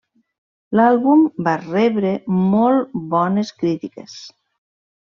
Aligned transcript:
L'àlbum 0.79 1.21
va 1.49 1.53
rebre 1.67 2.15
molt 2.55 2.99
bones 3.15 3.57
crítiques. 3.63 4.19